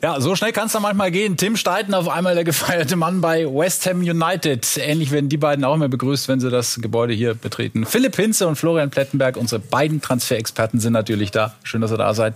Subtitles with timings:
[0.00, 1.36] Ja, so schnell kann es da manchmal gehen.
[1.36, 4.76] Tim Steiten auf einmal der gefeierte Mann bei West Ham United.
[4.76, 7.84] Ähnlich werden die beiden auch immer begrüßt, wenn sie das Gebäude hier betreten.
[7.84, 11.56] Philipp Hinze und Florian Plettenberg, unsere beiden Transferexperten, sind natürlich da.
[11.64, 12.34] Schön, dass ihr da seid.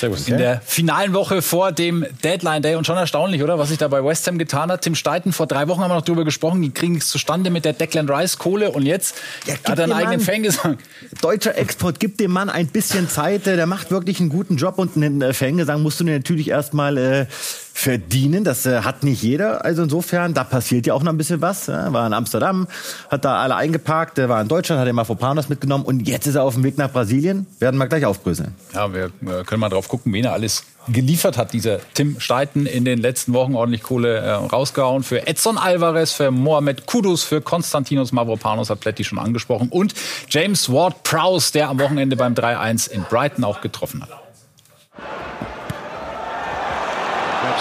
[0.00, 0.26] Servus.
[0.26, 2.76] In der finalen Woche vor dem Deadline Day.
[2.76, 3.58] Und schon erstaunlich, oder?
[3.58, 4.80] Was sich da bei West Ham getan hat.
[4.80, 6.62] Tim Steiten, vor drei Wochen haben wir noch drüber gesprochen.
[6.62, 8.70] Die kriegen es zustande mit der Declan Rice Kohle.
[8.70, 10.78] Und jetzt ja, hat er einen eigenen Mann, Fan gesagt.
[11.20, 13.44] Deutscher Export, gib dem Mann ein bisschen Zeit.
[13.44, 14.78] Der macht wirklich einen guten Job.
[14.78, 17.26] Und einen Fangesang musst du natürlich erstmal äh,
[17.72, 18.44] verdienen.
[18.44, 19.64] Das äh, hat nicht jeder.
[19.64, 21.66] Also insofern, da passiert ja auch noch ein bisschen was.
[21.66, 22.68] Ja, war in Amsterdam,
[23.10, 26.44] hat da alle eingeparkt, war in Deutschland, hat den Mafropanos mitgenommen und jetzt ist er
[26.44, 27.46] auf dem Weg nach Brasilien.
[27.58, 28.54] Werden wir gleich aufbröseln.
[28.74, 32.66] Ja, wir äh, können mal drauf gucken, wen er alles geliefert hat, dieser Tim Steiten
[32.66, 35.02] in den letzten Wochen ordentlich Kohle äh, rausgehauen.
[35.02, 39.94] Für Edson Alvarez, für Mohamed Kudus, für Konstantinos Mavropanos hat Pletti schon angesprochen und
[40.28, 44.21] James Ward-Prowse, der am Wochenende beim 3-1 in Brighton auch getroffen hat.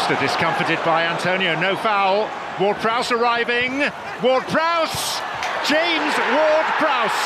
[0.01, 1.53] Webster discomforted by Antonio.
[1.59, 2.27] No foul.
[2.59, 3.81] Ward Prowse arriving.
[4.23, 5.21] Ward Prowse.
[5.69, 7.21] James Ward Prowse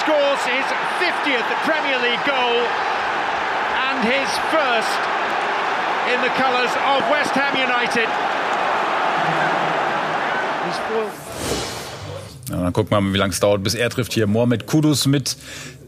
[0.00, 0.64] scores his
[0.96, 2.56] 50th Premier League goal
[3.84, 5.00] and his first
[6.08, 8.08] in the colours of West Ham United.
[12.48, 14.14] Ja, dann gucken wir mal, wie lange es dauert, bis er trifft.
[14.14, 15.36] Hier Mohamed Kudus mit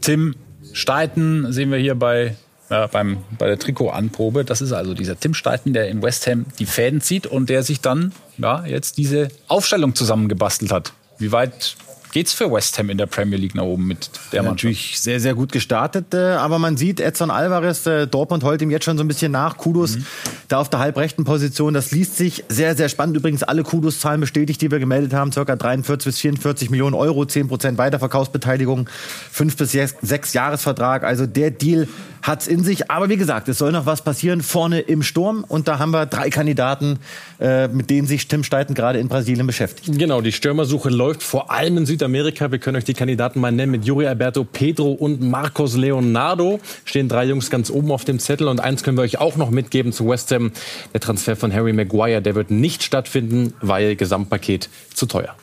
[0.01, 0.35] Tim
[0.73, 2.35] Steiten sehen wir hier bei
[2.69, 4.45] ja, beim, bei der Trikotanprobe.
[4.45, 7.63] Das ist also dieser Tim Steiten, der in West Ham die Fäden zieht und der
[7.63, 10.93] sich dann ja, jetzt diese Aufstellung zusammengebastelt hat.
[11.17, 11.75] Wie weit
[12.13, 14.63] geht's für West Ham in der Premier League nach oben mit der Mannschaft?
[14.63, 18.71] Natürlich sehr, sehr gut gestartet, äh, aber man sieht, Edson Alvarez, äh, Dortmund holt ihm
[18.71, 19.57] jetzt schon so ein bisschen nach.
[19.57, 20.05] Kudos mhm.
[20.47, 21.73] da auf der halbrechten Position.
[21.73, 23.17] Das liest sich sehr, sehr spannend.
[23.17, 25.31] Übrigens alle Kudos-Zahlen bestätigt, die wir gemeldet haben.
[25.31, 28.87] Circa 43 bis 44 Millionen Euro, 10 Prozent Weiterverkaufsbeteiligung,
[29.31, 31.03] 5 bis 6 Jahresvertrag.
[31.03, 31.87] Also der Deal
[32.21, 32.89] hat's in sich.
[32.89, 35.43] Aber wie gesagt, es soll noch was passieren vorne im Sturm.
[35.47, 36.99] Und da haben wir drei Kandidaten,
[37.39, 39.97] äh, mit denen sich Tim Steiten gerade in Brasilien beschäftigt.
[39.97, 42.51] Genau, die Stürmersuche läuft vor allem in Südamerika.
[42.51, 43.71] Wir können euch die Kandidaten mal nennen.
[43.71, 48.49] Mit Juri Alberto Pedro und Marcos Leonardo stehen drei Jungs ganz oben auf dem Zettel.
[48.49, 50.51] Und eins können wir euch auch noch mitgeben zu West Ham.
[50.91, 55.33] Der Transfer von Harry Maguire, der wird nicht stattfinden, weil Gesamtpaket zu teuer.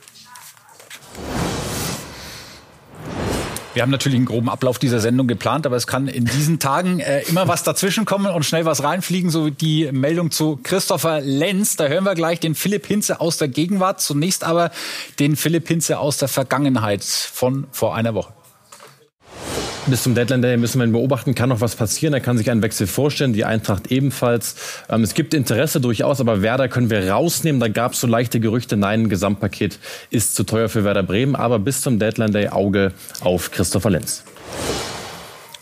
[3.72, 6.98] Wir haben natürlich einen groben Ablauf dieser Sendung geplant, aber es kann in diesen Tagen
[6.98, 11.76] äh, immer was dazwischenkommen und schnell was reinfliegen, so wie die Meldung zu Christopher Lenz.
[11.76, 14.72] Da hören wir gleich den Philipp Hinze aus der Gegenwart, zunächst aber
[15.20, 18.32] den Philipp Hinze aus der Vergangenheit von vor einer Woche
[19.86, 21.34] bis zum Deadline Day müssen wir ihn beobachten.
[21.34, 22.14] Kann noch was passieren?
[22.14, 23.32] Er kann sich einen Wechsel vorstellen.
[23.32, 24.56] Die Eintracht ebenfalls.
[24.88, 27.60] Ähm, es gibt Interesse durchaus, aber Werder können wir rausnehmen.
[27.60, 28.76] Da gab es so leichte Gerüchte.
[28.76, 29.78] Nein, ein Gesamtpaket
[30.10, 31.34] ist zu teuer für Werder Bremen.
[31.34, 34.24] Aber bis zum Deadline Day Auge auf Christopher Lenz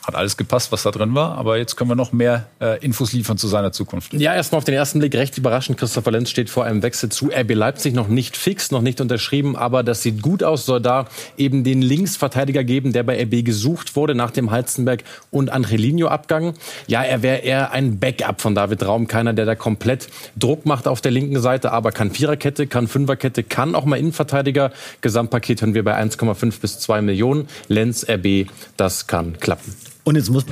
[0.09, 1.37] hat alles gepasst, was da drin war.
[1.37, 4.15] Aber jetzt können wir noch mehr äh, Infos liefern zu seiner Zukunft.
[4.15, 5.79] Ja, erstmal auf den ersten Blick recht überraschend.
[5.79, 9.55] Christopher Lenz steht vor einem Wechsel zu RB Leipzig noch nicht fix, noch nicht unterschrieben,
[9.55, 10.67] aber das sieht gut aus.
[10.67, 15.51] Soll da eben den Linksverteidiger geben, der bei RB gesucht wurde nach dem Halzenberg und
[15.51, 16.55] Angelino-Abgang.
[16.87, 20.89] Ja, er wäre eher ein Backup von David Raum, keiner, der da komplett Druck macht
[20.89, 24.73] auf der linken Seite, aber kann Viererkette, kann Fünferkette, kann auch mal Innenverteidiger.
[25.03, 27.49] Gesamtpaket hören wir bei 1,5 bis 2 Millionen.
[27.69, 28.47] Lenz, RB,
[28.79, 29.75] das kann klappen.
[30.09, 30.43] Und jetzt muss.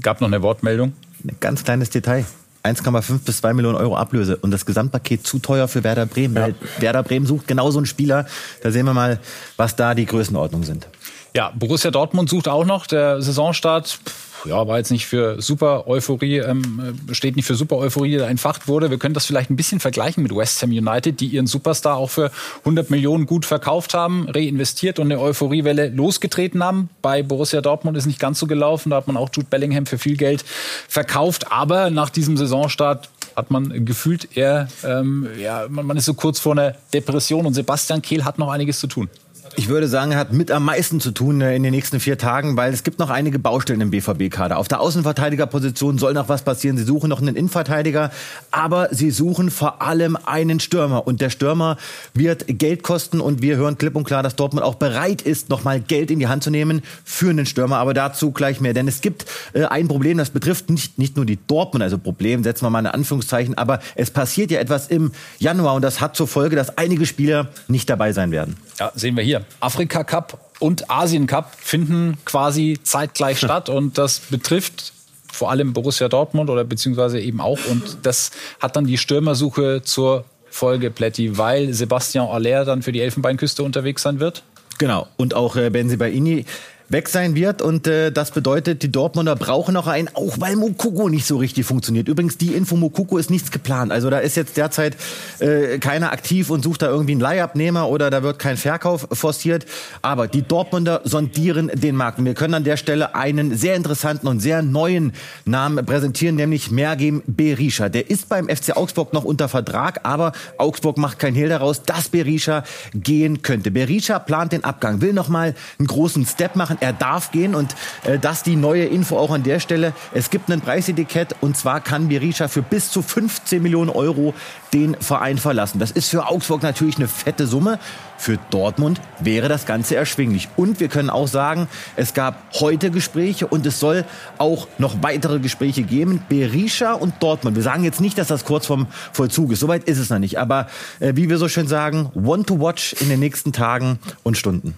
[0.00, 0.92] Gab noch eine Wortmeldung?
[1.24, 2.24] Ein ganz kleines Detail.
[2.62, 6.36] 1,5 bis 2 Millionen Euro Ablöse und das Gesamtpaket zu teuer für Werder Bremen.
[6.36, 6.54] Ja.
[6.80, 8.26] Werder Bremen sucht genau so einen Spieler.
[8.62, 9.18] Da sehen wir mal,
[9.56, 10.86] was da die Größenordnung sind.
[11.34, 12.86] Ja, Borussia Dortmund sucht auch noch.
[12.86, 13.98] Der Saisonstart
[14.44, 18.68] ja, war jetzt nicht für super Euphorie, ähm, steht nicht für super Euphorie, der entfacht
[18.68, 18.90] wurde.
[18.90, 22.10] Wir können das vielleicht ein bisschen vergleichen mit West Ham United, die ihren Superstar auch
[22.10, 22.30] für
[22.60, 26.90] 100 Millionen gut verkauft haben, reinvestiert und eine Euphoriewelle losgetreten haben.
[27.02, 28.90] Bei Borussia Dortmund ist nicht ganz so gelaufen.
[28.90, 30.44] Da hat man auch Jude Bellingham für viel Geld
[30.88, 31.50] verkauft.
[31.50, 36.52] Aber nach diesem Saisonstart hat man gefühlt eher, ähm, ja, man ist so kurz vor
[36.52, 39.10] einer Depression und Sebastian Kehl hat noch einiges zu tun.
[39.54, 42.18] Ich würde sagen, er hat mit am meisten zu tun äh, in den nächsten vier
[42.18, 44.58] Tagen, weil es gibt noch einige Baustellen im BVB-Kader.
[44.58, 46.76] Auf der Außenverteidigerposition soll noch was passieren.
[46.76, 48.10] Sie suchen noch einen Innenverteidiger,
[48.50, 51.06] aber sie suchen vor allem einen Stürmer.
[51.06, 51.76] Und der Stürmer
[52.14, 55.64] wird Geld kosten und wir hören klipp und klar, dass Dortmund auch bereit ist, noch
[55.64, 57.76] mal Geld in die Hand zu nehmen für einen Stürmer.
[57.78, 58.74] Aber dazu gleich mehr.
[58.74, 62.42] Denn es gibt äh, ein Problem, das betrifft nicht, nicht nur die Dortmund, also Problem,
[62.42, 66.16] setzen wir mal in Anführungszeichen, aber es passiert ja etwas im Januar und das hat
[66.16, 68.56] zur Folge, dass einige Spieler nicht dabei sein werden.
[68.78, 69.44] Ja, sehen wir hier.
[69.60, 74.92] Afrika Cup und Asien Cup finden quasi zeitgleich statt und das betrifft
[75.32, 78.30] vor allem Borussia Dortmund oder beziehungsweise eben auch und das
[78.60, 84.02] hat dann die Stürmersuche zur Folge, Plätti, weil Sebastian Aller dann für die Elfenbeinküste unterwegs
[84.02, 84.42] sein wird?
[84.78, 85.06] Genau.
[85.16, 86.46] Und auch äh, Benzi Baini
[86.88, 87.62] weg sein wird.
[87.62, 91.66] Und äh, das bedeutet, die Dortmunder brauchen noch einen, auch weil Mokoko nicht so richtig
[91.66, 92.08] funktioniert.
[92.08, 93.92] Übrigens, die Info Mokoko ist nichts geplant.
[93.92, 94.96] Also da ist jetzt derzeit
[95.40, 99.66] äh, keiner aktiv und sucht da irgendwie einen Leihabnehmer oder da wird kein Verkauf forciert.
[100.02, 102.18] Aber die Dortmunder sondieren den Markt.
[102.18, 105.12] Und wir können an der Stelle einen sehr interessanten und sehr neuen
[105.44, 107.88] Namen präsentieren, nämlich Mergem Berisha.
[107.88, 112.08] Der ist beim FC Augsburg noch unter Vertrag, aber Augsburg macht kein Hehl daraus, dass
[112.08, 113.70] Berisha gehen könnte.
[113.70, 117.74] Berisha plant den Abgang, will noch mal einen großen Step machen Er darf gehen und
[118.04, 119.92] äh, das die neue Info auch an der Stelle.
[120.12, 124.34] Es gibt ein Preisetikett und zwar kann Berisha für bis zu 15 Millionen Euro
[124.72, 125.78] den Verein verlassen.
[125.78, 127.78] Das ist für Augsburg natürlich eine fette Summe.
[128.18, 130.48] Für Dortmund wäre das Ganze erschwinglich.
[130.56, 134.04] Und wir können auch sagen, es gab heute Gespräche und es soll
[134.38, 136.22] auch noch weitere Gespräche geben.
[136.28, 137.56] Berisha und Dortmund.
[137.56, 139.60] Wir sagen jetzt nicht, dass das kurz vorm Vollzug ist.
[139.60, 140.38] Soweit ist es noch nicht.
[140.38, 140.66] Aber
[141.00, 144.76] äh, wie wir so schön sagen, one to watch in den nächsten Tagen und Stunden.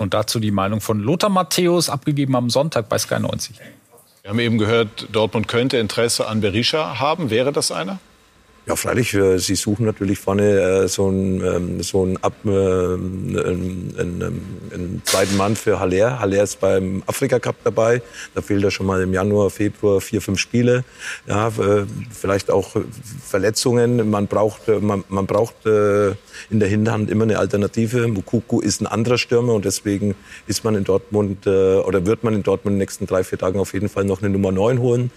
[0.00, 3.56] Und dazu die Meinung von Lothar Matthäus, abgegeben am Sonntag bei Sky 90.
[4.22, 7.28] Wir haben eben gehört, Dortmund könnte Interesse an Berisha haben.
[7.28, 7.98] Wäre das einer?
[8.70, 9.14] Ja, freilich.
[9.14, 14.22] Äh, sie suchen natürlich vorne äh, so einen, ähm, so einen, Ab, äh, einen, einen,
[14.72, 16.20] einen zweiten Mann für Haller.
[16.20, 18.00] Haller ist beim Afrika Cup dabei.
[18.32, 20.84] Da fehlt er schon mal im Januar, Februar vier, fünf Spiele.
[21.26, 21.50] Ja,
[22.12, 22.76] vielleicht auch
[23.26, 24.08] Verletzungen.
[24.08, 28.06] Man braucht, man, man braucht in der Hinterhand immer eine Alternative.
[28.06, 30.14] Mukuku ist ein anderer Stürmer und deswegen
[30.46, 33.58] ist man in Dortmund oder wird man in Dortmund in den nächsten drei, vier Tagen
[33.58, 35.10] auf jeden Fall noch eine Nummer neun holen.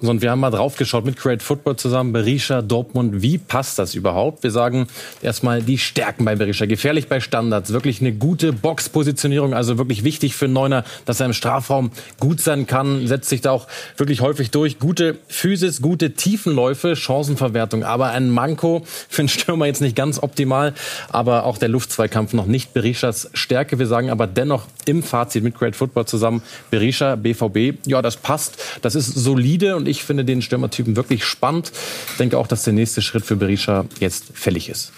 [0.00, 3.22] Und wir haben mal drauf geschaut mit Great Football zusammen, Berisha, Dortmund.
[3.22, 4.42] Wie passt das überhaupt?
[4.42, 4.88] Wir sagen
[5.22, 6.66] erstmal die Stärken bei Berisha.
[6.66, 11.26] Gefährlich bei Standards, wirklich eine gute Boxpositionierung, also wirklich wichtig für einen Neuner, dass er
[11.26, 11.90] im Strafraum
[12.20, 13.66] gut sein kann, setzt sich da auch
[13.96, 14.78] wirklich häufig durch.
[14.78, 17.84] Gute Physis, gute Tiefenläufe, Chancenverwertung.
[17.84, 20.74] Aber ein Manko für einen Stürmer jetzt nicht ganz optimal,
[21.08, 23.78] aber auch der Luftzweikampf noch nicht Berishas Stärke.
[23.78, 28.58] Wir sagen aber dennoch im Fazit mit Great Football zusammen, Berisha, BVB, ja, das passt.
[28.82, 31.70] Das ist solide und und ich finde den Stürmertypen wirklich spannend.
[32.10, 34.92] Ich denke auch, dass der nächste Schritt für Berisha jetzt fällig ist.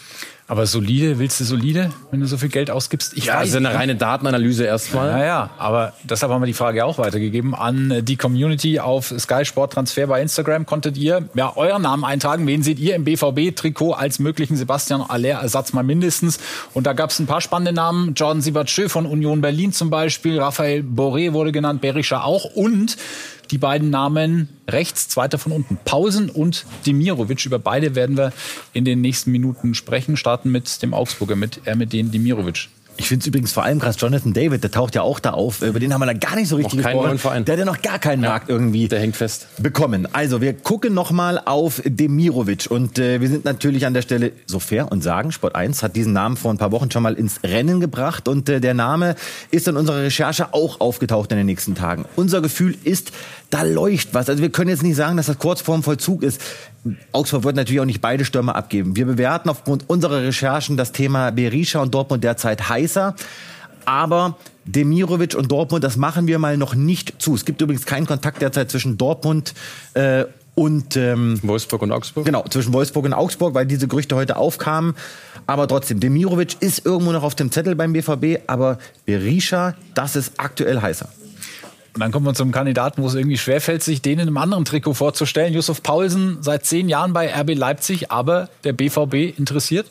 [0.50, 3.14] Aber solide, willst du solide, wenn du so viel Geld ausgibst?
[3.19, 5.12] Ich ja, weiß, das ist eine reine Datenanalyse erstmal.
[5.12, 9.75] Naja, aber deshalb haben wir die Frage auch weitergegeben an die Community auf Sky Sport
[9.75, 10.64] Transfer bei Instagram.
[10.64, 12.46] Konntet ihr ja euren Namen eintragen?
[12.46, 16.38] Wen seht ihr im BVB-Trikot als möglichen Sebastian Aller-Ersatz mal mindestens?
[16.73, 18.14] Und da gab es ein paar spannende Namen.
[18.14, 20.40] Jordan Siebertschö von Union Berlin zum Beispiel.
[20.40, 22.46] Raphael Boré wurde genannt, Berisha auch.
[22.46, 22.96] Und
[23.50, 27.45] die beiden Namen rechts, zweiter von unten, Pausen und Demirovic.
[27.47, 28.33] Über beide werden wir
[28.73, 30.17] in den nächsten Minuten sprechen.
[30.17, 32.69] Starten mit dem Augsburger, mit Ermedin Demirovic.
[32.99, 35.62] Ich finde es übrigens vor allem krass, Jonathan David, der taucht ja auch da auf.
[35.62, 37.19] Über den haben wir da gar nicht so richtig gesprochen.
[37.19, 37.45] Verein.
[37.45, 39.47] Der hat ja noch gar keinen ja, Markt irgendwie der hängt fest.
[39.59, 40.09] bekommen.
[40.12, 42.67] Also wir gucken nochmal auf Demirovic.
[42.69, 45.95] Und äh, wir sind natürlich an der Stelle so fair und sagen, Sport 1 hat
[45.95, 48.26] diesen Namen vor ein paar Wochen schon mal ins Rennen gebracht.
[48.26, 49.14] Und äh, der Name
[49.52, 52.05] ist in unserer Recherche auch aufgetaucht in den nächsten Tagen.
[52.17, 53.12] Unser Gefühl ist,
[53.50, 54.28] da leuchtet was.
[54.28, 56.40] Also wir können jetzt nicht sagen, dass das kurz vorm Vollzug ist.
[57.12, 58.97] Augsburg wird natürlich auch nicht beide Stürmer abgeben.
[58.97, 63.14] Wir bewerten aufgrund unserer Recherchen das Thema Berisha und Dortmund derzeit heißer.
[63.85, 64.37] Aber
[64.67, 67.35] Demirovic und Dortmund, das machen wir mal noch nicht zu.
[67.35, 69.55] Es gibt übrigens keinen Kontakt derzeit zwischen Dortmund
[69.95, 70.25] äh,
[70.55, 72.26] und ähm, Wolfsburg und Augsburg.
[72.26, 74.95] Genau, zwischen Wolfsburg und Augsburg, weil diese Gerüchte heute aufkamen.
[75.47, 80.33] Aber trotzdem, Demirovic ist irgendwo noch auf dem Zettel beim BVB, aber Berisha, das ist
[80.37, 81.09] aktuell heißer.
[81.99, 84.64] Und dann kommen wir zum Kandidaten, wo es irgendwie schwerfällt, sich den in einem anderen
[84.64, 85.52] Trikot vorzustellen.
[85.52, 89.87] Yusuf Paulsen seit zehn Jahren bei RB Leipzig, aber der BVB interessiert?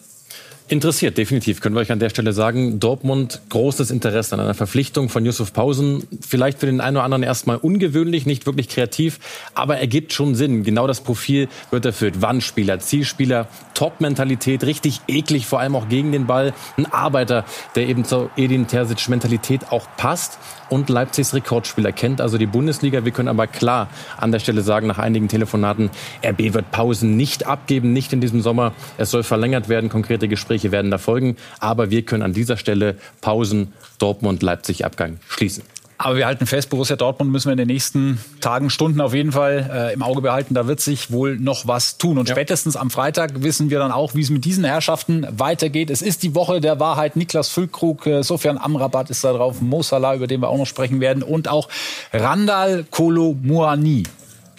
[0.70, 1.62] Interessiert, definitiv.
[1.62, 5.54] Können wir euch an der Stelle sagen, Dortmund großes Interesse an einer Verpflichtung von Yusuf
[5.54, 6.06] Pausen.
[6.20, 9.20] Vielleicht für den einen oder anderen erstmal ungewöhnlich, nicht wirklich kreativ,
[9.54, 10.64] aber er gibt schon Sinn.
[10.64, 12.22] Genau das Profil wird erfüllt.
[12.22, 16.54] Wandspieler, Zielspieler, Top-Mentalität, richtig eklig, vor allem auch gegen den Ball.
[16.76, 17.46] Ein Arbeiter,
[17.76, 20.38] der eben zur Edin Terzic-Mentalität auch passt
[20.70, 23.06] und Leipzigs Rekordspieler kennt also die Bundesliga.
[23.06, 25.92] Wir können aber klar an der Stelle sagen, nach einigen Telefonaten,
[26.26, 28.74] RB wird Pausen nicht abgeben, nicht in diesem Sommer.
[28.98, 31.38] Es soll verlängert werden, konkrete Gespräche werden da folgen.
[31.60, 35.64] Aber wir können an dieser Stelle Pausen Dortmund-Leipzig-Abgang schließen.
[36.00, 39.32] Aber wir halten fest, Borussia Dortmund müssen wir in den nächsten Tagen, Stunden auf jeden
[39.32, 40.54] Fall äh, im Auge behalten.
[40.54, 42.20] Da wird sich wohl noch was tun.
[42.20, 42.36] Und ja.
[42.36, 45.90] spätestens am Freitag wissen wir dann auch, wie es mit diesen Herrschaften weitergeht.
[45.90, 47.16] Es ist die Woche der Wahrheit.
[47.16, 50.68] Niklas Füllkrug, äh, Sofian Amrabat ist da drauf, Mo Salah, über den wir auch noch
[50.68, 51.68] sprechen werden, und auch
[52.14, 54.04] Randall Kolo Muani.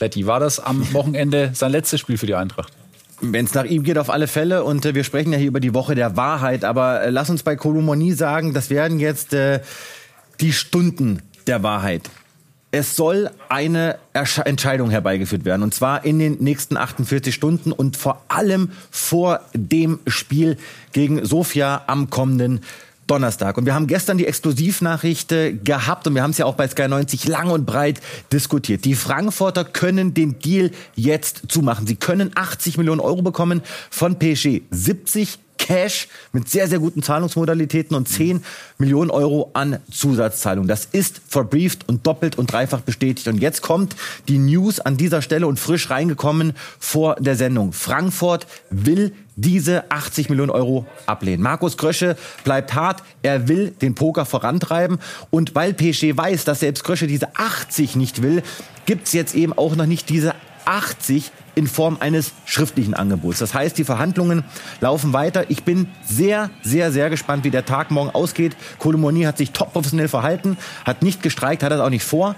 [0.01, 2.73] Letty, war das am Wochenende sein letztes Spiel für die Eintracht?
[3.21, 4.65] Wenn es nach ihm geht, auf alle Fälle.
[4.65, 6.65] Und äh, wir sprechen ja hier über die Woche der Wahrheit.
[6.65, 9.61] Aber äh, lass uns bei Kolomoni sagen, das werden jetzt äh,
[10.41, 12.11] die Stunden der Wahrheit.
[12.71, 15.63] Es soll eine Ersch Entscheidung herbeigeführt werden.
[15.63, 20.59] Und zwar in den nächsten 48 Stunden und vor allem vor dem Spiel
[20.93, 22.61] gegen Sofia am kommenden
[23.09, 23.59] Donnerstag.
[23.59, 25.35] Und wir haben gestern die Exklusivnachricht
[25.65, 28.01] gehabt und wir haben es ja auch bei Sky 90 lang und breit
[28.33, 28.85] diskutiert.
[28.85, 31.87] Die Frankfurter können den Deal jetzt zumachen.
[31.87, 34.63] Sie können 80 Millionen Euro bekommen von PSG.
[34.71, 38.43] 70 Cash mit sehr, sehr guten Zahlungsmodalitäten und 10
[38.79, 40.67] Millionen Euro an Zusatzzahlung.
[40.67, 43.29] Das ist verbrieft und doppelt und dreifach bestätigt.
[43.29, 43.97] Und jetzt kommt
[44.29, 47.73] die News an dieser Stelle und frisch reingekommen vor der Sendung.
[47.73, 51.43] Frankfurt will diese 80 Millionen Euro ablehnen.
[51.43, 53.03] Markus Krösche bleibt hart.
[53.23, 54.99] Er will den Poker vorantreiben.
[55.31, 58.43] Und weil PSG weiß, dass selbst Krösche diese 80 nicht will,
[58.87, 63.39] gibt's jetzt eben auch noch nicht diese 80 in Form eines schriftlichen Angebots.
[63.39, 64.45] Das heißt, die Verhandlungen
[64.81, 65.51] laufen weiter.
[65.51, 68.57] Ich bin sehr, sehr, sehr gespannt, wie der Tag morgen ausgeht.
[68.79, 72.37] Kolomoni hat sich top professionell verhalten, hat nicht gestreikt, hat das auch nicht vor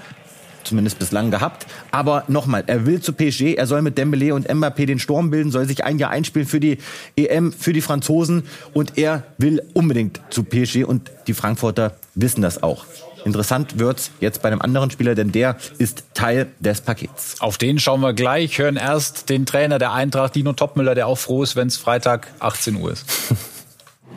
[0.64, 1.66] zumindest bislang gehabt.
[1.90, 5.50] Aber nochmal, er will zu PSG, er soll mit Dembele und Mbappé den Sturm bilden,
[5.50, 6.78] soll sich ein Jahr einspielen für die
[7.16, 12.62] EM, für die Franzosen und er will unbedingt zu PSG und die Frankfurter wissen das
[12.62, 12.84] auch.
[13.24, 17.36] Interessant wird's jetzt bei einem anderen Spieler, denn der ist Teil des Pakets.
[17.40, 18.58] Auf den schauen wir gleich.
[18.58, 22.28] Hören erst den Trainer der Eintracht, Dino Topmüller, der auch froh ist, wenn es Freitag
[22.38, 23.04] 18 Uhr ist.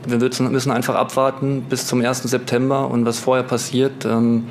[0.05, 2.23] Wir müssen einfach abwarten bis zum 1.
[2.23, 4.47] September und was vorher passiert, ähm,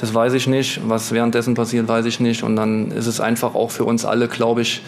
[0.00, 0.80] das weiß ich nicht.
[0.86, 2.42] Was währenddessen passiert, weiß ich nicht.
[2.42, 4.82] Und dann ist es einfach auch für uns alle, glaube ich,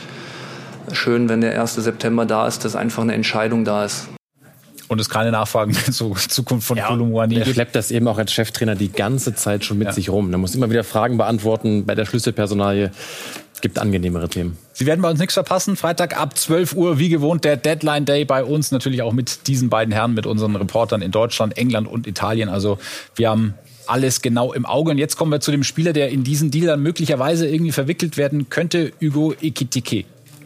[0.93, 1.75] schön, wenn der 1.
[1.77, 4.09] September da ist, dass einfach eine Entscheidung da ist
[4.89, 7.47] und es keine Nachfragen zur Zukunft von ja, Kolumwani gibt.
[7.47, 9.93] Er schleppt das eben auch als Cheftrainer die ganze Zeit schon mit ja.
[9.93, 10.31] sich rum.
[10.33, 12.91] Er muss immer wieder Fragen beantworten bei der Schlüsselpersonalie.
[13.67, 14.57] Gibt angenehmere Themen.
[14.75, 15.75] Sie werden bei uns nichts verpassen.
[15.75, 18.71] Freitag ab 12 Uhr, wie gewohnt, der Deadline Day bei uns.
[18.71, 22.49] Natürlich auch mit diesen beiden Herren, mit unseren Reportern in Deutschland, England und Italien.
[22.49, 22.79] Also
[23.17, 23.55] wir haben
[23.89, 24.93] alles genau im Auge.
[24.93, 28.17] Und jetzt kommen wir zu dem Spieler, der in diesen Deal dann möglicherweise irgendwie verwickelt
[28.17, 30.05] werden könnte, Hugo Ekitike.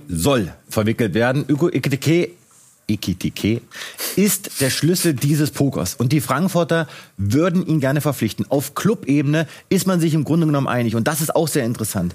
[0.09, 1.45] Soll verwickelt werden.
[1.47, 2.31] Hugo Ekitike
[2.89, 3.61] Ekitike,
[4.17, 5.95] ist der Schlüssel dieses Pokers.
[5.95, 8.47] Und die Frankfurter würden ihn gerne verpflichten.
[8.49, 10.97] Auf Clubebene ist man sich im Grunde genommen einig.
[10.97, 12.15] Und das ist auch sehr interessant.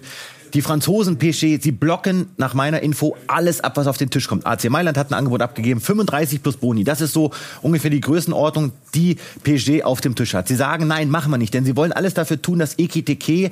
[0.55, 4.47] Die Franzosen PSG, sie blocken nach meiner Info alles ab, was auf den Tisch kommt.
[4.47, 6.85] AC Mailand hat ein Angebot abgegeben, 35 plus Boni.
[6.85, 7.31] Das ist so
[7.61, 10.47] ungefähr die Größenordnung, die PSG auf dem Tisch hat.
[10.47, 13.51] Sie sagen, nein, machen wir nicht, denn sie wollen alles dafür tun, dass Ekitike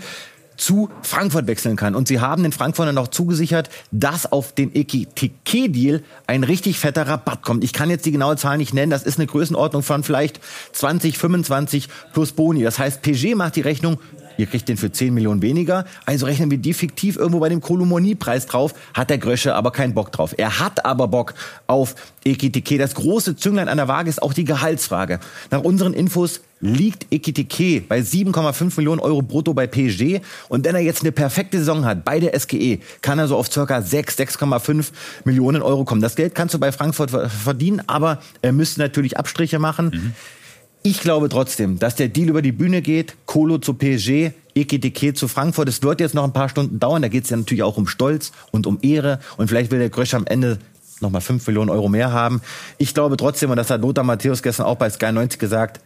[0.56, 1.94] zu Frankfurt wechseln kann.
[1.94, 7.42] Und sie haben den Frankfurtern auch zugesichert, dass auf den Ekitike-Deal ein richtig fetter Rabatt
[7.42, 7.66] kommt.
[7.66, 8.92] Ich kann jetzt die genaue Zahl nicht nennen.
[8.92, 10.40] Das ist eine Größenordnung von vielleicht
[10.72, 12.64] 20, 25 plus Boni.
[12.64, 14.00] Das heißt, PG macht die Rechnung,
[14.38, 15.86] ihr kriegt den für 10 Millionen weniger.
[16.06, 18.74] Also rechnen wir die fiktiv irgendwo bei dem Kolumoni-Preis drauf.
[18.94, 20.34] Hat der Grösche aber keinen Bock drauf.
[20.38, 21.34] Er hat aber Bock
[21.68, 22.78] auf Ekitike.
[22.78, 25.20] Das große Zünglein an der Waage ist auch die Gehaltsfrage.
[25.52, 30.22] Nach unseren Infos liegt Ekitike bei 7,5 Millionen Euro brutto bei PSG.
[30.48, 33.52] Und wenn er jetzt eine perfekte Saison hat bei der SGE, kann er so auf
[33.52, 34.92] circa 6, 6,5
[35.26, 36.02] Millionen Euro kommen.
[36.02, 39.92] Das Geld kannst du bei Frankfurt verdienen, aber er müsste natürlich Abstriche machen.
[39.94, 40.14] Mhm.
[40.86, 43.16] Ich glaube trotzdem, dass der Deal über die Bühne geht.
[43.26, 45.70] Kolo zu PSG, Ekitike zu Frankfurt.
[45.70, 47.02] Es wird jetzt noch ein paar Stunden dauern.
[47.02, 49.20] Da geht es ja natürlich auch um Stolz und um Ehre.
[49.38, 50.60] Und vielleicht will der Grösch am Ende
[51.00, 52.42] nochmal 5 Millionen Euro mehr haben.
[52.80, 55.80] Ich glaube trotzdem, und das hat Lothar Matthäus gestern auch bei Sky 90 gesagt,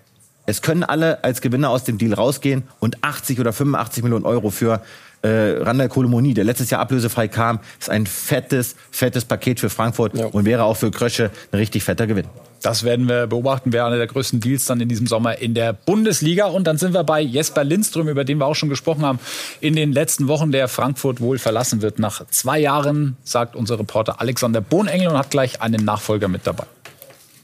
[0.47, 4.49] es können alle als Gewinner aus dem Deal rausgehen und 80 oder 85 Millionen Euro
[4.49, 4.81] für
[5.21, 10.17] äh, Randall Kolomoni, der letztes Jahr ablösefrei kam, ist ein fettes, fettes Paket für Frankfurt
[10.17, 10.27] ja.
[10.27, 12.25] und wäre auch für Krösche ein richtig fetter Gewinn.
[12.61, 15.73] Das werden wir beobachten, wäre einer der größten Deals dann in diesem Sommer in der
[15.73, 16.45] Bundesliga.
[16.47, 19.19] Und dann sind wir bei Jesper Lindström, über den wir auch schon gesprochen haben,
[19.61, 21.99] in den letzten Wochen, der Frankfurt wohl verlassen wird.
[21.99, 26.65] Nach zwei Jahren, sagt unser Reporter Alexander Bohnengel und hat gleich einen Nachfolger mit dabei.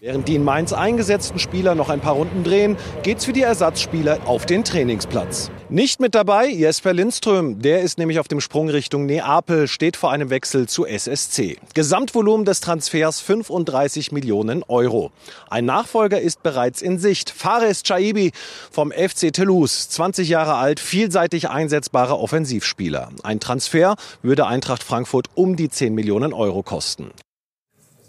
[0.03, 4.19] Während die in Mainz eingesetzten Spieler noch ein paar Runden drehen, geht's für die Ersatzspieler
[4.25, 5.49] auf den Trainingsplatz.
[5.69, 7.61] Nicht mit dabei Jesper Lindström.
[7.61, 11.55] Der ist nämlich auf dem Sprung Richtung Neapel, steht vor einem Wechsel zu SSC.
[11.73, 15.11] Gesamtvolumen des Transfers 35 Millionen Euro.
[15.49, 17.29] Ein Nachfolger ist bereits in Sicht.
[17.29, 18.33] Fares Chaibi
[18.71, 23.07] vom FC Toulouse, 20 Jahre alt, vielseitig einsetzbarer Offensivspieler.
[23.23, 27.11] Ein Transfer würde Eintracht Frankfurt um die 10 Millionen Euro kosten.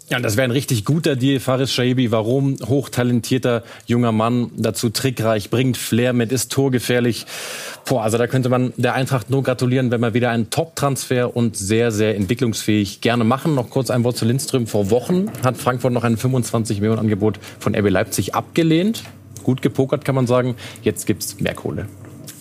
[0.07, 2.11] Ja, das wäre ein richtig guter Deal, Faris Shaibi.
[2.11, 2.57] Warum?
[2.63, 7.25] Hochtalentierter junger Mann, dazu trickreich, bringt Flair mit, ist torgefährlich.
[7.85, 11.57] Boah, also da könnte man der Eintracht nur gratulieren, wenn man wieder einen Top-Transfer und
[11.57, 13.55] sehr, sehr entwicklungsfähig gerne machen.
[13.55, 14.67] Noch kurz ein Wort zu Lindström.
[14.67, 19.03] Vor Wochen hat Frankfurt noch ein 25 Millionen Angebot von RB Leipzig abgelehnt.
[19.41, 20.55] Gut gepokert, kann man sagen.
[20.83, 21.87] Jetzt gibt's mehr Kohle.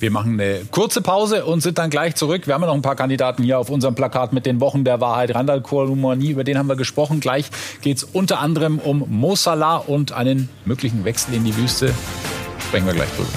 [0.00, 2.46] Wir machen eine kurze Pause und sind dann gleich zurück.
[2.46, 5.00] Wir haben ja noch ein paar Kandidaten hier auf unserem Plakat mit den Wochen der
[5.00, 5.34] Wahrheit.
[5.34, 7.20] Randall Kolumani, über den haben wir gesprochen.
[7.20, 11.94] Gleich geht es unter anderem um Mo Salah und einen möglichen Wechsel in die Wüste.
[12.58, 13.28] Sprechen wir gleich drüber.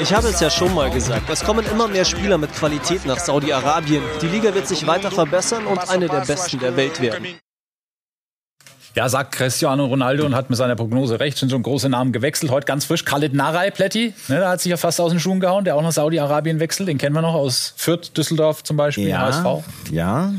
[0.00, 3.18] Ich habe es ja schon mal gesagt, es kommen immer mehr Spieler mit Qualität nach
[3.18, 4.02] Saudi-Arabien.
[4.22, 7.38] Die Liga wird sich weiter verbessern und eine der besten der Welt werden.
[8.98, 11.38] Ja, sagt Cristiano Ronaldo und hat mit seiner Prognose recht.
[11.38, 12.50] Sind schon große Namen gewechselt.
[12.50, 13.04] Heute ganz frisch.
[13.04, 14.12] Khalid Naray, Pletti.
[14.26, 15.64] Ne, da hat sich ja fast aus den Schuhen gehauen.
[15.64, 16.88] Der auch nach Saudi-Arabien wechselt.
[16.88, 19.64] Den kennen wir noch aus Fürth, Düsseldorf zum Beispiel, Ja, HSV.
[19.92, 20.32] ja.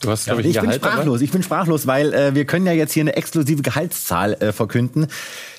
[0.00, 2.64] Du hast, Ja, glaube ich ich, bin sprachlos, ich bin sprachlos, weil äh, wir können
[2.64, 5.08] ja jetzt hier eine exklusive Gehaltszahl äh, verkünden.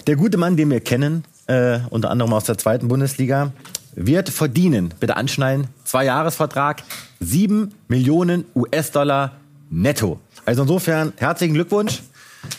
[0.07, 3.51] Der gute Mann, den wir kennen, äh, unter anderem aus der zweiten Bundesliga,
[3.93, 6.81] wird verdienen, bitte anschnallen, zwei Jahresvertrag,
[7.19, 9.33] sieben Millionen US-Dollar
[9.69, 10.19] netto.
[10.45, 12.01] Also insofern herzlichen Glückwunsch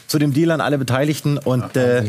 [0.07, 2.05] zu dem Deal an alle Beteiligten und äh,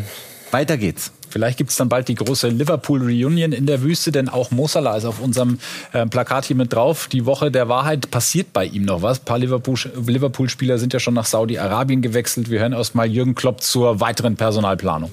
[0.51, 1.11] weiter geht's.
[1.29, 4.95] Vielleicht gibt es dann bald die große Liverpool-Reunion in der Wüste, denn auch Mo Salah
[4.95, 5.59] ist auf unserem
[5.91, 7.09] äh, Plakat hier mit drauf.
[7.11, 9.19] Die Woche der Wahrheit passiert bei ihm noch was.
[9.19, 12.49] Ein paar Liverpool- Liverpool-Spieler sind ja schon nach Saudi-Arabien gewechselt.
[12.49, 15.11] Wir hören erst mal Jürgen Klopp zur weiteren Personalplanung.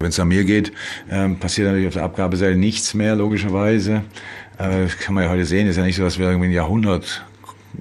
[0.00, 0.70] Wenn es an mir geht,
[1.10, 4.02] ähm, passiert natürlich auf der Abgabeseite nichts mehr, logischerweise.
[4.58, 5.66] Äh, das kann man ja heute sehen.
[5.66, 7.24] ist ja nicht so, dass wir irgendwie ein Jahrhundert,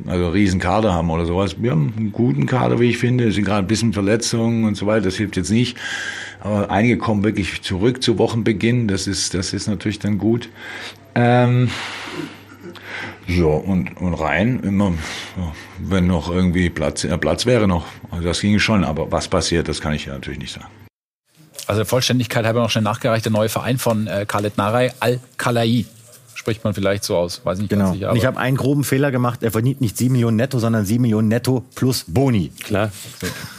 [0.05, 1.61] also einen riesen Kader haben oder sowas.
[1.61, 3.27] Wir haben einen guten Kader, wie ich finde.
[3.27, 5.05] Es sind gerade ein bisschen Verletzungen und so weiter.
[5.05, 5.77] Das hilft jetzt nicht.
[6.41, 8.87] Aber einige kommen wirklich zurück zu Wochenbeginn.
[8.87, 10.49] Das ist, das ist natürlich dann gut.
[11.15, 11.69] Ähm,
[13.27, 14.93] ja, und, und rein, immer,
[15.79, 17.85] wenn noch irgendwie Platz, äh, Platz wäre noch.
[18.11, 20.67] Also das ginge schon, aber was passiert, das kann ich ja natürlich nicht sagen.
[21.67, 23.25] Also Vollständigkeit habe ich noch schnell nachgereicht.
[23.25, 25.85] Der neue Verein von äh, Khaled Naray, Al-Khalai.
[26.47, 27.41] Spricht man vielleicht so aus.
[27.43, 27.87] Weiß nicht Genau.
[27.87, 28.13] ganz sicher.
[28.15, 29.43] Ich habe einen groben Fehler gemacht.
[29.43, 32.53] Er verdient nicht sieben Millionen netto, sondern sieben Millionen netto plus Boni.
[32.63, 32.89] Klar.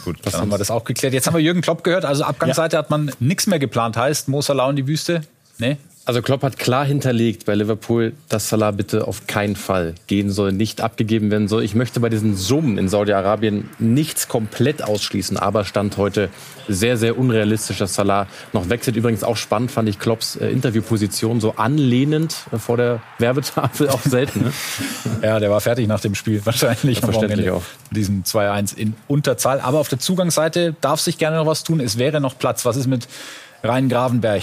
[0.05, 1.13] Gut, dann haben wir das auch geklärt.
[1.13, 2.03] Jetzt haben wir Jürgen Klopp gehört.
[2.03, 3.95] Also Abgangsseite hat man nichts mehr geplant.
[3.95, 5.21] Heißt Mo Salah in die Wüste?
[5.59, 5.77] Nee?
[6.09, 10.51] Also Klopp hat klar hinterlegt bei Liverpool, dass Salah bitte auf keinen Fall gehen soll,
[10.51, 11.63] nicht abgegeben werden soll.
[11.63, 16.29] Ich möchte bei diesen Summen in Saudi-Arabien nichts komplett ausschließen, aber stand heute
[16.67, 18.95] sehr, sehr unrealistisch, dass Salah noch wechselt.
[18.95, 24.01] Übrigens auch spannend fand ich Klopps äh, Interviewposition, so anlehnend äh, vor der Werbetafel, auch
[24.01, 24.45] selten.
[24.45, 24.51] Ne?
[25.21, 27.01] Ja, der war fertig nach dem Spiel wahrscheinlich.
[27.01, 27.61] Verständlich auch.
[27.91, 29.59] Diesen 2-1 in Unterzahl.
[29.59, 31.79] Aber auf der Zugangsseite darf sich gerne noch was tun.
[31.79, 32.65] Es wäre noch Platz.
[32.65, 33.07] Was ist mit
[33.61, 34.41] Rhein Gravenberg?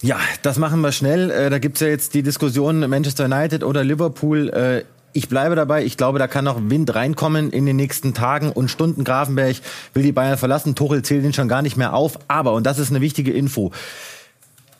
[0.00, 1.30] Ja, das machen wir schnell.
[1.30, 4.48] Äh, da gibt's ja jetzt die Diskussion Manchester United oder Liverpool.
[4.50, 5.84] Äh, ich bleibe dabei.
[5.84, 9.02] Ich glaube, da kann noch Wind reinkommen in den nächsten Tagen und Stunden.
[9.02, 9.56] Grafenberg
[9.94, 10.76] will die Bayern verlassen.
[10.76, 12.18] Tuchel zählt ihn schon gar nicht mehr auf.
[12.28, 13.72] Aber, und das ist eine wichtige Info,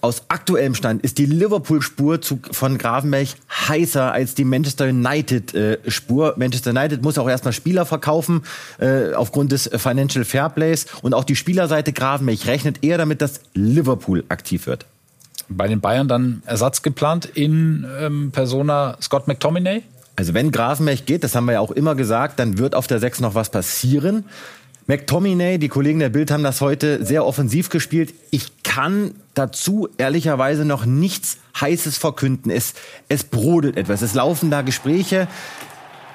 [0.01, 2.21] aus aktuellem Stand ist die Liverpool-Spur
[2.53, 6.35] von Grafenberg heißer als die Manchester United-Spur.
[6.37, 8.43] Manchester United muss auch erstmal Spieler verkaufen
[8.79, 10.87] äh, aufgrund des Financial Fairplays.
[11.03, 14.87] Und auch die Spielerseite Grafenberg rechnet eher damit, dass Liverpool aktiv wird.
[15.49, 19.83] Bei den Bayern dann Ersatz geplant in ähm, Persona Scott McTominay?
[20.17, 22.99] Also wenn Grafenberg geht, das haben wir ja auch immer gesagt, dann wird auf der
[22.99, 24.25] 6 noch was passieren.
[24.89, 28.15] McTominay, die Kollegen der Bild haben das heute sehr offensiv gespielt.
[28.31, 32.51] Ich kann dazu ehrlicherweise noch nichts Heißes verkünden.
[32.51, 32.73] Es,
[33.09, 34.01] es brodelt etwas.
[34.01, 35.29] Es laufen da Gespräche.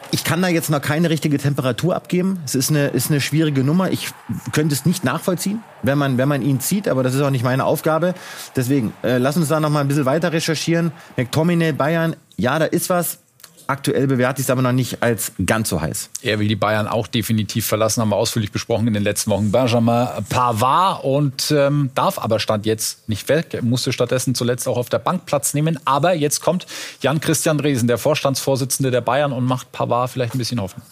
[0.10, 2.40] Ich kann da jetzt noch keine richtige Temperatur abgeben.
[2.46, 3.92] Es ist eine, ist eine schwierige Nummer.
[3.92, 4.10] Ich
[4.52, 7.44] könnte es nicht nachvollziehen, wenn man, wenn man ihn zieht, aber das ist auch nicht
[7.44, 8.16] meine Aufgabe.
[8.56, 10.92] Deswegen, äh, lass uns da noch mal ein bisschen weiter recherchieren.
[11.18, 13.20] McTominay, Bayern, ja, da ist was.
[13.66, 16.10] Aktuell bewerte ich es aber noch nicht als ganz so heiß.
[16.22, 19.52] Er will die Bayern auch definitiv verlassen, haben wir ausführlich besprochen in den letzten Wochen.
[19.52, 24.90] Benjamin Pavard und ähm, darf aber stand jetzt nicht weg, musste stattdessen zuletzt auch auf
[24.90, 25.80] der Bank Platz nehmen.
[25.86, 26.66] Aber jetzt kommt
[27.02, 30.86] Jan-Christian Dresen, der Vorstandsvorsitzende der Bayern, und macht Pavard vielleicht ein bisschen Hoffnung.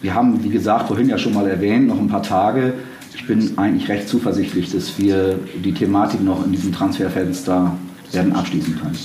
[0.00, 2.74] Wir haben, wie gesagt, vorhin ja schon mal erwähnt, noch ein paar Tage.
[3.14, 7.76] Ich bin eigentlich recht zuversichtlich, dass wir die Thematik noch in diesem Transferfenster
[8.10, 8.98] werden abschließen können.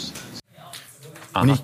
[1.34, 1.63] Und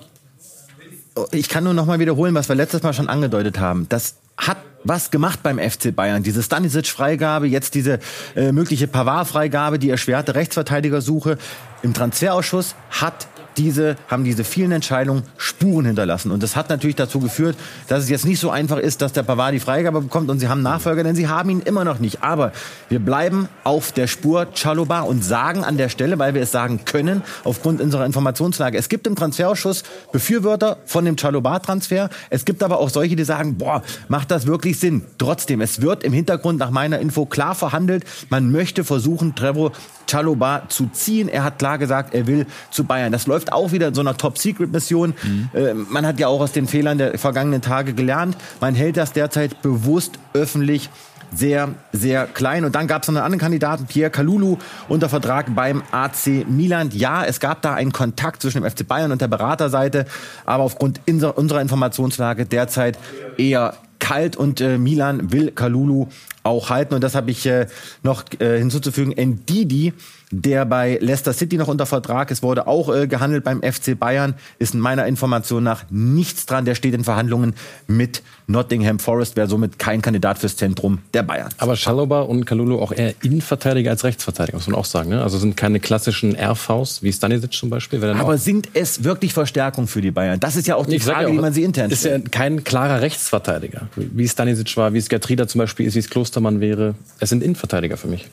[1.31, 3.87] ich, ich kann nur noch mal wiederholen, was wir letztes Mal schon angedeutet haben.
[3.89, 6.23] Das hat was gemacht beim FC Bayern.
[6.23, 7.99] Diese Stanisic-Freigabe, jetzt diese
[8.35, 11.37] äh, mögliche Pavard-Freigabe, die erschwerte Rechtsverteidigersuche
[11.81, 16.31] im Transferausschuss hat diese, haben diese vielen Entscheidungen Spuren hinterlassen.
[16.31, 17.55] Und das hat natürlich dazu geführt,
[17.87, 20.47] dass es jetzt nicht so einfach ist, dass der Pavard die Freigabe bekommt und sie
[20.47, 22.23] haben Nachfolger, denn sie haben ihn immer noch nicht.
[22.23, 22.51] Aber
[22.89, 26.85] wir bleiben auf der Spur Chaloba und sagen an der Stelle, weil wir es sagen
[26.85, 32.09] können, aufgrund unserer Informationslage, es gibt im Transferausschuss Befürworter von dem Chaloba-Transfer.
[32.29, 35.03] Es gibt aber auch solche, die sagen, boah, macht das wirklich Sinn?
[35.17, 38.03] Trotzdem, es wird im Hintergrund nach meiner Info klar verhandelt.
[38.29, 39.71] Man möchte versuchen, Trevor
[40.09, 41.29] Chaloba zu ziehen.
[41.29, 43.11] Er hat klar gesagt, er will zu Bayern.
[43.11, 45.13] Das läuft auch wieder in so einer Top-Secret-Mission.
[45.53, 48.37] Äh, man hat ja auch aus den Fehlern der vergangenen Tage gelernt.
[48.59, 50.89] Man hält das derzeit bewusst öffentlich
[51.35, 52.65] sehr, sehr klein.
[52.65, 54.57] Und dann gab es noch einen anderen Kandidaten, Pierre Kalulu,
[54.87, 56.89] unter Vertrag beim AC Milan.
[56.93, 60.05] Ja, es gab da einen Kontakt zwischen dem FC Bayern und der Beraterseite,
[60.45, 62.97] aber aufgrund unserer Informationslage derzeit
[63.37, 66.07] eher kalt und äh, Milan will Kalulu
[66.43, 66.93] auch halten.
[66.93, 67.67] Und das habe ich äh,
[68.03, 69.13] noch äh, hinzuzufügen.
[69.13, 69.93] Ndidi
[70.33, 74.33] der bei Leicester City noch unter Vertrag ist, wurde auch äh, gehandelt beim FC Bayern,
[74.57, 76.65] ist in meiner Information nach nichts dran.
[76.65, 77.53] Der steht in Verhandlungen
[77.87, 81.49] mit Nottingham Forest, wäre somit kein Kandidat fürs Zentrum der Bayern.
[81.57, 85.09] Aber Schaloba und Kalulu auch eher Innenverteidiger als Rechtsverteidiger, muss man auch sagen.
[85.09, 85.21] Ne?
[85.21, 88.03] Also sind keine klassischen RVs, wie Stanisic zum Beispiel.
[88.03, 90.39] Aber sind es wirklich Verstärkung für die Bayern?
[90.39, 92.21] Das ist ja auch die ich Frage, ja auch, wie man sie intern stellt.
[92.21, 95.99] Ist ja kein klarer Rechtsverteidiger, wie Stanisic war, wie es Gertrida zum Beispiel ist, wie
[95.99, 96.95] es Klostermann wäre.
[97.19, 98.27] Es sind Innenverteidiger für mich.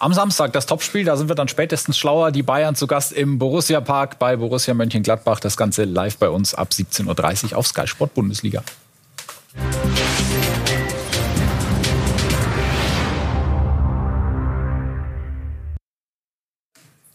[0.00, 2.32] Am Samstag das Topspiel, da sind wir dann spätestens schlauer.
[2.32, 5.40] Die Bayern zu Gast im Borussia Park bei Borussia Mönchengladbach.
[5.40, 8.62] Das Ganze live bei uns ab 17.30 Uhr auf Sky Sport Bundesliga.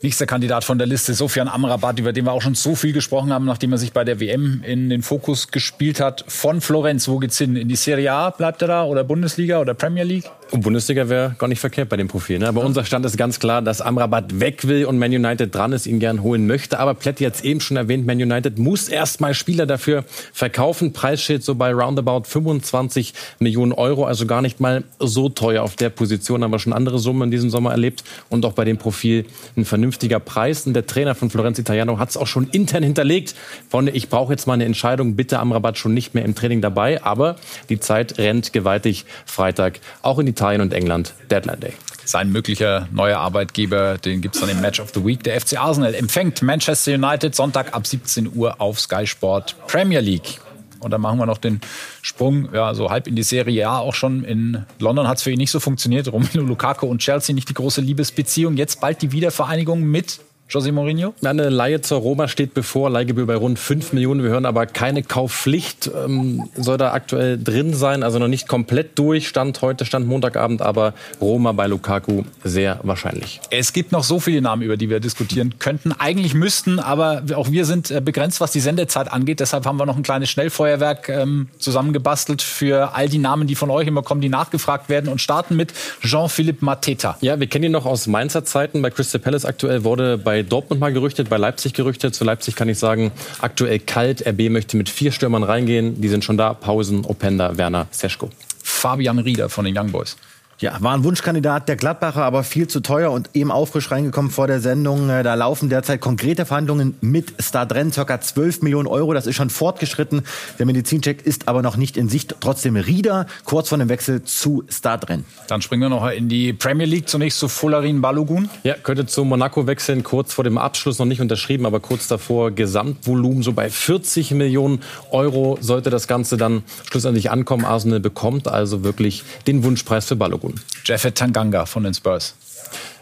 [0.03, 3.31] Nächster Kandidat von der Liste, Sofian Amrabat, über den wir auch schon so viel gesprochen
[3.31, 6.25] haben, nachdem er sich bei der WM in den Fokus gespielt hat.
[6.27, 7.55] Von Florenz, wo geht's hin?
[7.55, 10.25] In die Serie A bleibt er da oder Bundesliga oder Premier League?
[10.49, 12.39] Und Bundesliga wäre gar nicht verkehrt bei dem Profil.
[12.39, 12.47] Ne?
[12.47, 12.67] Aber ja.
[12.67, 15.99] unser Stand ist ganz klar, dass Amrabat weg will und Man United dran ist, ihn
[15.99, 16.79] gern holen möchte.
[16.79, 20.93] Aber Plätti jetzt eben schon erwähnt, Man United muss erstmal Spieler dafür verkaufen.
[20.93, 25.75] Preis steht so bei roundabout 25 Millionen Euro, also gar nicht mal so teuer auf
[25.75, 26.43] der Position.
[26.43, 29.63] Haben wir schon andere Summen in diesem Sommer erlebt und auch bei dem Profil ein
[29.91, 30.65] vernünftiger Preis.
[30.65, 33.35] Und der Trainer von Florenz Italiano hat es auch schon intern hinterlegt.
[33.69, 35.15] Freunde, ich brauche jetzt mal eine Entscheidung.
[35.15, 37.03] Bitte Amrabat schon nicht mehr im Training dabei.
[37.03, 37.35] Aber
[37.69, 41.73] die Zeit rennt gewaltig Freitag auch in Italien und England Deadline Day.
[42.05, 45.23] Sein möglicher neuer Arbeitgeber, den gibt es dann im Match of the Week.
[45.23, 50.39] Der FC Arsenal empfängt Manchester United Sonntag ab 17 Uhr auf Sky Sport Premier League.
[50.81, 51.61] Und dann machen wir noch den
[52.01, 54.23] Sprung, ja, so halb in die Serie A auch schon.
[54.23, 56.11] In London hat es für ihn nicht so funktioniert.
[56.11, 58.57] Romelu Lukaku und Chelsea nicht die große Liebesbeziehung.
[58.57, 60.19] Jetzt bald die Wiedervereinigung mit
[60.51, 61.13] José Mourinho?
[61.23, 64.21] Eine Leihe zur Roma steht bevor, Leihgebühr bei rund 5 Millionen.
[64.21, 68.99] Wir hören aber keine Kaufpflicht, ähm, soll da aktuell drin sein, also noch nicht komplett
[68.99, 69.29] durch.
[69.29, 73.39] Stand heute, Stand Montagabend, aber Roma bei Lukaku sehr wahrscheinlich.
[73.49, 75.93] Es gibt noch so viele Namen, über die wir diskutieren könnten.
[75.93, 79.39] Eigentlich müssten, aber auch wir sind äh, begrenzt, was die Sendezeit angeht.
[79.39, 83.69] Deshalb haben wir noch ein kleines Schnellfeuerwerk ähm, zusammengebastelt für all die Namen, die von
[83.69, 87.17] euch immer kommen, die nachgefragt werden und starten mit Jean-Philippe Mateta.
[87.21, 88.81] Ja, wir kennen ihn noch aus Mainzer Zeiten.
[88.81, 92.15] Bei Crystal Palace aktuell wurde bei Dortmund mal gerüchtet, bei Leipzig gerüchtet.
[92.15, 94.25] Zu Leipzig kann ich sagen, aktuell kalt.
[94.25, 96.01] RB möchte mit vier Stürmern reingehen.
[96.01, 96.53] Die sind schon da.
[96.53, 98.29] Pausen, Openda, Werner, Seschko.
[98.63, 100.17] Fabian Rieder von den Young Boys.
[100.61, 104.45] Ja, war ein Wunschkandidat der Gladbacher, aber viel zu teuer und eben aufrisch reingekommen vor
[104.45, 105.09] der Sendung.
[105.09, 108.21] Äh, da laufen derzeit konkrete Verhandlungen mit Stadren, ca.
[108.21, 109.15] 12 Millionen Euro.
[109.15, 110.21] Das ist schon fortgeschritten.
[110.59, 112.35] Der Medizincheck ist aber noch nicht in Sicht.
[112.41, 115.25] Trotzdem Rieder kurz vor dem Wechsel zu Stadren.
[115.47, 117.09] Dann springen wir noch in die Premier League.
[117.09, 118.47] Zunächst zu Fularin Balogun.
[118.61, 120.03] Ja, könnte zu Monaco wechseln.
[120.03, 124.81] Kurz vor dem Abschluss noch nicht unterschrieben, aber kurz davor Gesamtvolumen so bei 40 Millionen
[125.09, 127.65] Euro sollte das Ganze dann schlussendlich ankommen.
[127.65, 130.50] Arsenal bekommt also wirklich den Wunschpreis für Balogun
[130.85, 132.35] Jeffet Tanganga von den Spurs.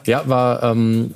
[0.09, 1.11] Ja, war ähm,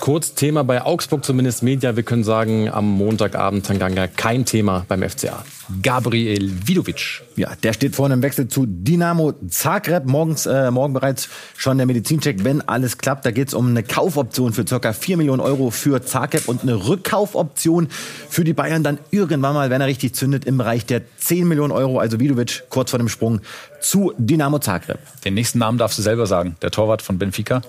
[0.00, 1.96] kurz Thema bei Augsburg, zumindest Media.
[1.96, 5.44] Wir können sagen, am Montagabend Tanganga kein Thema beim FCA.
[5.82, 7.20] Gabriel Vidovic.
[7.36, 10.06] Ja, der steht vor einem Wechsel zu Dynamo Zagreb.
[10.06, 13.26] Morgens, äh, morgen bereits schon der Medizincheck, wenn alles klappt.
[13.26, 14.94] Da geht es um eine Kaufoption für ca.
[14.94, 17.88] 4 Millionen Euro für Zagreb und eine Rückkaufoption
[18.30, 21.72] für die Bayern dann irgendwann mal, wenn er richtig zündet, im Bereich der 10 Millionen
[21.72, 21.98] Euro.
[21.98, 23.42] Also Vidovic kurz vor dem Sprung
[23.82, 25.00] zu Dynamo Zagreb.
[25.26, 26.56] Den nächsten Namen darfst du selber sagen.
[26.62, 27.60] Der Torwart von Benfica.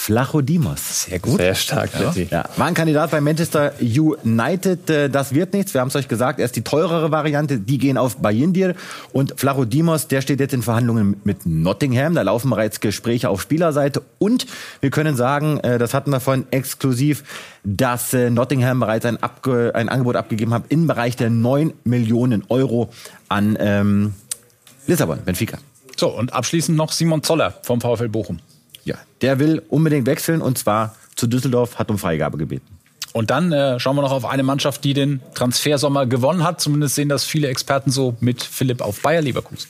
[0.00, 1.04] Flachodimos.
[1.04, 1.36] Sehr gut.
[1.36, 2.14] Sehr stark, ja.
[2.30, 2.44] ja.
[2.56, 4.88] War ein Kandidat bei Manchester United.
[4.88, 5.74] Äh, das wird nichts.
[5.74, 6.38] Wir haben es euch gesagt.
[6.38, 7.58] Er ist die teurere Variante.
[7.58, 8.74] Die gehen auf Bayindir.
[9.12, 12.14] Und Flachodimos, der steht jetzt in Verhandlungen mit Nottingham.
[12.14, 14.02] Da laufen bereits Gespräche auf Spielerseite.
[14.18, 14.46] Und
[14.80, 17.22] wir können sagen, äh, das hatten wir vorhin exklusiv,
[17.62, 22.42] dass äh, Nottingham bereits ein, Abge ein Angebot abgegeben hat im Bereich der 9 Millionen
[22.48, 22.88] Euro
[23.28, 24.14] an ähm,
[24.86, 25.58] Lissabon, Benfica.
[25.94, 28.38] So, und abschließend noch Simon Zoller vom VfL Bochum.
[28.84, 32.66] Ja, der will unbedingt wechseln und zwar zu Düsseldorf, hat um Freigabe gebeten.
[33.12, 36.60] Und dann äh, schauen wir noch auf eine Mannschaft, die den Transfersommer gewonnen hat.
[36.60, 39.68] Zumindest sehen das viele Experten so mit Philipp auf Bayer Leverkusen.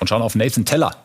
[0.00, 0.96] Und schauen auf Nathan Teller.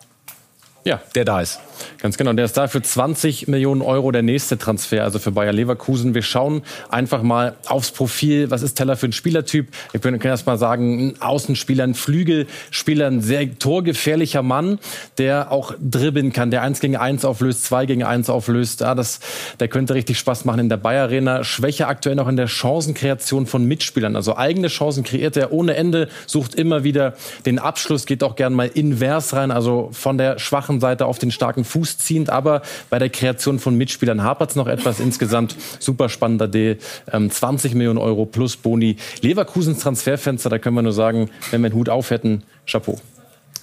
[0.85, 1.01] Ja.
[1.15, 1.59] Der da ist.
[1.99, 5.53] Ganz genau, der ist da für 20 Millionen Euro der nächste Transfer, also für Bayer
[5.53, 6.13] Leverkusen.
[6.15, 8.49] Wir schauen einfach mal aufs Profil.
[8.49, 9.67] Was ist Teller für ein Spielertyp?
[9.93, 14.79] Ich kann erst mal sagen, ein Außenspieler, ein Flügelspieler, ein sehr torgefährlicher Mann,
[15.17, 18.81] der auch dribbeln kann, der eins gegen eins auflöst, zwei gegen eins auflöst.
[18.81, 19.19] Ja, das,
[19.59, 21.43] der könnte richtig Spaß machen in der Bayer Arena.
[21.43, 24.15] Schwäche aktuell noch in der Chancenkreation von Mitspielern.
[24.15, 27.13] Also eigene Chancen kreiert er ohne Ende, sucht immer wieder
[27.45, 31.31] den Abschluss, geht auch gern mal invers rein, also von der schwachen Seite auf den
[31.31, 34.99] starken Fuß ziehend, aber bei der Kreation von Mitspielern hapert es noch etwas.
[34.99, 36.77] Insgesamt super spannender Deal.
[37.11, 38.97] Ähm, 20 Millionen Euro plus Boni.
[39.21, 42.99] Leverkusens Transferfenster, da können wir nur sagen, wenn wir einen Hut auf hätten, Chapeau.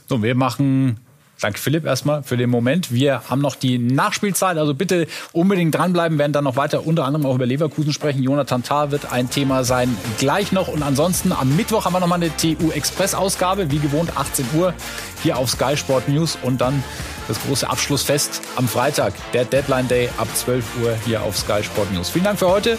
[0.09, 0.99] So, wir machen
[1.41, 2.93] Danke Philipp erstmal für den Moment.
[2.93, 7.27] Wir haben noch die Nachspielzeit, also bitte unbedingt dranbleiben, werden dann noch weiter unter anderem
[7.27, 8.23] auch über Leverkusen sprechen.
[8.23, 12.09] Jonathan Tah wird ein Thema sein gleich noch und ansonsten am Mittwoch haben wir noch
[12.09, 14.75] mal eine TU Express Ausgabe, wie gewohnt 18 Uhr
[15.23, 16.83] hier auf Sky Sport News und dann
[17.29, 21.93] das große Abschlussfest am Freitag, der Deadline Day ab 12 Uhr hier auf Sky Sport
[21.93, 22.11] News.
[22.11, 22.79] Vielen Dank für heute.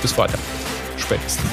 [0.00, 0.40] Bis Freitag.
[0.96, 1.44] Spätestens.